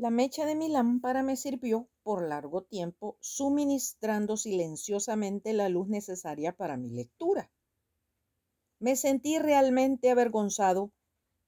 La 0.00 0.08
mecha 0.08 0.46
de 0.46 0.54
mi 0.54 0.70
lámpara 0.70 1.22
me 1.22 1.36
sirvió 1.36 1.86
por 2.02 2.26
largo 2.26 2.62
tiempo, 2.62 3.18
suministrando 3.20 4.38
silenciosamente 4.38 5.52
la 5.52 5.68
luz 5.68 5.88
necesaria 5.88 6.56
para 6.56 6.78
mi 6.78 6.88
lectura. 6.88 7.52
Me 8.78 8.96
sentí 8.96 9.38
realmente 9.38 10.10
avergonzado 10.10 10.90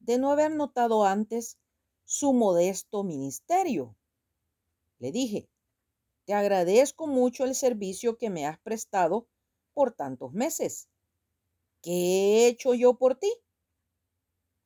de 0.01 0.19
no 0.19 0.30
haber 0.30 0.54
notado 0.54 1.07
antes 1.07 1.57
su 2.04 2.35
modesto 2.35 3.05
ministerio. 3.05 3.96
Le 4.98 5.12
dije, 5.12 5.48
te 6.27 6.34
agradezco 6.34 7.07
mucho 7.07 7.45
el 7.45 7.55
servicio 7.55 8.19
que 8.19 8.29
me 8.29 8.45
has 8.45 8.61
prestado 8.61 9.29
por 9.73 9.93
tantos 9.93 10.34
meses. 10.34 10.91
¿Qué 11.80 11.91
he 11.91 12.48
hecho 12.48 12.75
yo 12.75 12.98
por 12.98 13.14
ti? 13.14 13.32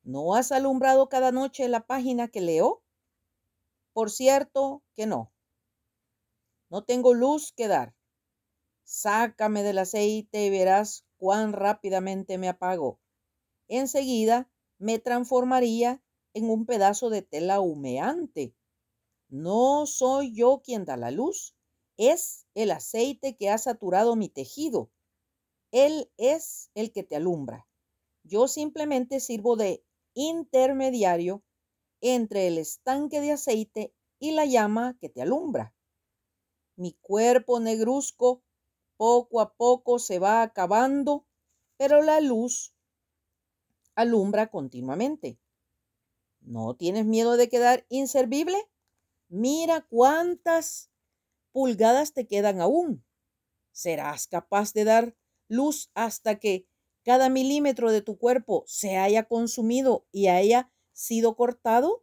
¿No 0.03 0.34
has 0.34 0.50
alumbrado 0.50 1.09
cada 1.09 1.30
noche 1.30 1.68
la 1.68 1.87
página 1.87 2.27
que 2.27 2.41
leo? 2.41 2.82
Por 3.96 4.11
cierto 4.11 4.85
que 4.95 5.07
no. 5.07 5.32
No 6.68 6.85
tengo 6.85 7.14
luz 7.14 7.54
que 7.57 7.67
dar. 7.67 7.96
Sácame 8.85 9.63
del 9.63 9.79
aceite 9.79 10.45
y 10.45 10.50
verás 10.50 11.07
cuán 11.17 11.54
rápidamente 11.54 12.37
me 12.37 12.51
apago. 12.51 13.01
Enseguida 13.68 14.51
me 14.77 14.99
transformaría 14.99 16.04
en 16.35 16.51
un 16.51 16.67
pedazo 16.67 17.09
de 17.09 17.23
tela 17.23 17.61
humeante. 17.61 18.54
No 19.31 19.87
soy 19.87 20.35
yo 20.35 20.61
quien 20.63 20.85
da 20.85 20.99
la 20.99 21.11
luz, 21.11 21.57
es 21.96 22.46
el 22.53 22.73
aceite 22.73 23.39
que 23.39 23.49
ha 23.49 23.57
saturado 23.57 24.15
mi 24.15 24.29
tejido. 24.29 24.90
Él 25.71 26.13
es 26.18 26.71
el 26.75 26.93
que 26.93 27.03
te 27.03 27.17
alumbra. 27.17 27.67
Yo 28.25 28.46
simplemente 28.46 29.21
sirvo 29.21 29.57
de 29.57 29.82
intermediario 30.13 31.46
entre 32.00 32.47
el 32.47 32.59
estanque 32.59 33.20
de 33.20 33.33
aceite 33.33 33.95
y 34.19 34.33
la 34.33 34.45
llama 34.45 34.97
que 35.00 35.09
te 35.09 35.23
alumbra. 35.23 35.75
Mi 36.77 36.93
cuerpo 37.01 37.61
negruzco 37.61 38.43
poco 38.97 39.41
a 39.41 39.55
poco 39.55 39.98
se 39.98 40.19
va 40.19 40.43
acabando, 40.43 41.27
pero 41.77 42.03
la 42.03 42.20
luz 42.20 42.75
alumbra 43.95 44.48
continuamente. 44.48 45.39
¿No 46.41 46.77
tienes 46.77 47.07
miedo 47.07 47.37
de 47.37 47.48
quedar 47.48 47.87
inservible? 47.89 48.57
Mira 49.29 49.87
cuántas 49.89 50.91
pulgadas 51.51 52.13
te 52.13 52.27
quedan 52.27 52.61
aún. 52.61 53.05
¿Serás 53.73 54.27
capaz 54.27 54.73
de 54.73 54.85
dar 54.85 55.17
luz 55.48 55.91
hasta 55.95 56.39
que 56.39 56.69
cada 57.05 57.29
milímetro 57.29 57.91
de 57.91 58.03
tu 58.03 58.19
cuerpo 58.19 58.65
se 58.67 58.97
haya 58.97 59.25
consumido 59.25 60.07
y 60.13 60.29
haya 60.29 60.73
sido 60.97 61.36
cortado? 61.36 62.02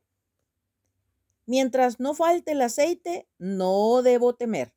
Mientras 1.47 1.99
no 1.99 2.13
falte 2.13 2.51
el 2.51 2.61
aceite, 2.61 3.27
no 3.39 4.03
debo 4.03 4.35
temer. 4.35 4.75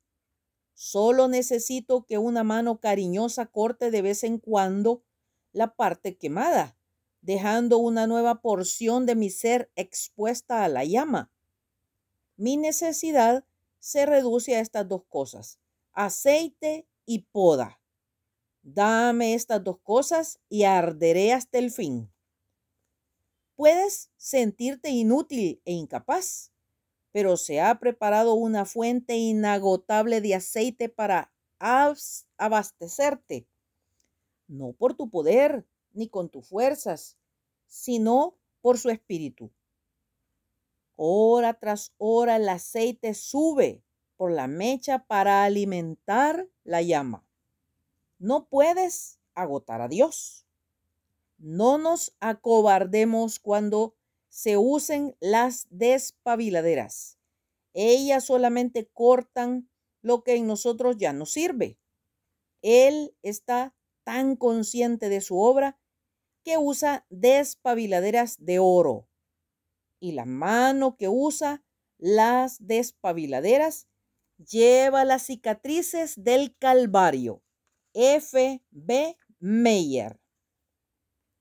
Solo 0.72 1.28
necesito 1.28 2.06
que 2.06 2.16
una 2.18 2.42
mano 2.42 2.80
cariñosa 2.80 3.46
corte 3.46 3.90
de 3.90 4.02
vez 4.02 4.24
en 4.24 4.38
cuando 4.38 5.04
la 5.52 5.74
parte 5.74 6.16
quemada, 6.16 6.78
dejando 7.20 7.78
una 7.78 8.06
nueva 8.06 8.40
porción 8.40 9.04
de 9.04 9.14
mi 9.14 9.30
ser 9.30 9.70
expuesta 9.76 10.64
a 10.64 10.68
la 10.68 10.84
llama. 10.84 11.30
Mi 12.36 12.56
necesidad 12.56 13.44
se 13.78 14.06
reduce 14.06 14.56
a 14.56 14.60
estas 14.60 14.88
dos 14.88 15.04
cosas, 15.08 15.60
aceite 15.92 16.88
y 17.04 17.20
poda. 17.30 17.80
Dame 18.62 19.34
estas 19.34 19.62
dos 19.62 19.78
cosas 19.82 20.40
y 20.48 20.64
arderé 20.64 21.32
hasta 21.32 21.58
el 21.58 21.70
fin. 21.70 22.10
Puedes 23.56 24.10
sentirte 24.16 24.90
inútil 24.90 25.62
e 25.64 25.72
incapaz, 25.72 26.52
pero 27.10 27.38
se 27.38 27.60
ha 27.60 27.80
preparado 27.80 28.34
una 28.34 28.66
fuente 28.66 29.16
inagotable 29.16 30.20
de 30.20 30.34
aceite 30.34 30.90
para 30.90 31.32
abastecerte, 31.58 33.48
no 34.46 34.74
por 34.74 34.94
tu 34.94 35.08
poder 35.10 35.66
ni 35.92 36.08
con 36.08 36.28
tus 36.28 36.46
fuerzas, 36.46 37.16
sino 37.66 38.38
por 38.60 38.78
su 38.78 38.90
espíritu. 38.90 39.50
Hora 40.94 41.54
tras 41.54 41.94
hora 41.96 42.36
el 42.36 42.48
aceite 42.48 43.14
sube 43.14 43.82
por 44.16 44.32
la 44.32 44.46
mecha 44.46 45.06
para 45.06 45.44
alimentar 45.44 46.48
la 46.64 46.82
llama. 46.82 47.26
No 48.18 48.48
puedes 48.48 49.18
agotar 49.34 49.80
a 49.80 49.88
Dios. 49.88 50.45
No 51.38 51.78
nos 51.78 52.16
acobardemos 52.20 53.38
cuando 53.38 53.94
se 54.28 54.56
usen 54.56 55.16
las 55.20 55.66
despabiladeras. 55.70 57.18
Ellas 57.74 58.24
solamente 58.24 58.88
cortan 58.92 59.70
lo 60.02 60.22
que 60.22 60.36
en 60.36 60.46
nosotros 60.46 60.96
ya 60.98 61.12
no 61.12 61.26
sirve. 61.26 61.78
Él 62.62 63.16
está 63.22 63.74
tan 64.04 64.36
consciente 64.36 65.08
de 65.08 65.20
su 65.20 65.38
obra 65.38 65.78
que 66.44 66.58
usa 66.58 67.06
despabiladeras 67.10 68.44
de 68.44 68.58
oro. 68.58 69.08
Y 70.00 70.12
la 70.12 70.24
mano 70.24 70.96
que 70.96 71.08
usa 71.08 71.64
las 71.98 72.66
despabiladeras 72.66 73.88
lleva 74.38 75.04
las 75.04 75.22
cicatrices 75.22 76.14
del 76.22 76.56
Calvario. 76.56 77.42
F. 77.94 78.62
B. 78.70 79.16
Meyer. 79.40 80.20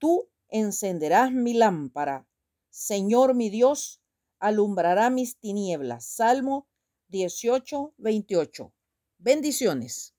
Tú 0.05 0.29
encenderás 0.49 1.31
mi 1.31 1.55
lámpara 1.55 2.27
Señor 2.69 3.33
mi 3.33 3.49
Dios, 3.49 4.03
alumbrará 4.37 5.09
mis 5.09 5.39
tinieblas. 5.39 6.05
Salmo 6.05 6.67
18, 7.07 7.95
28. 7.97 8.71
Bendiciones. 9.17 10.14